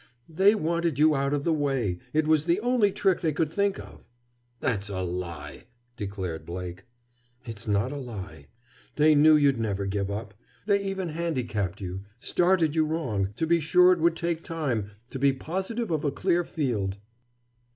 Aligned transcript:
"They 0.29 0.55
wanted 0.55 0.97
you 0.97 1.15
out 1.15 1.31
of 1.31 1.43
the 1.43 1.53
way. 1.53 1.99
It 2.11 2.25
was 2.25 2.45
the 2.45 2.59
only 2.61 2.91
trick 2.91 3.21
they 3.21 3.31
could 3.31 3.51
think 3.51 3.77
of." 3.77 4.03
"That's 4.59 4.89
a 4.89 5.01
lie!" 5.01 5.65
declared 5.95 6.43
Blake. 6.43 6.85
"It's 7.45 7.67
not 7.67 7.91
a 7.91 7.97
lie. 7.97 8.47
They 8.95 9.13
knew 9.13 9.35
you'd 9.35 9.59
never 9.59 9.85
give 9.85 10.09
up. 10.09 10.33
They 10.65 10.81
even 10.83 11.09
handicapped 11.09 11.81
you—started 11.81 12.75
you 12.75 12.83
wrong, 12.83 13.29
to 13.35 13.45
be 13.45 13.59
sure 13.59 13.93
it 13.93 13.99
would 13.99 14.15
take 14.15 14.43
time, 14.43 14.89
to 15.11 15.19
be 15.19 15.33
positive 15.33 15.91
of 15.91 16.03
a 16.03 16.09
clear 16.09 16.43
field." 16.43 16.97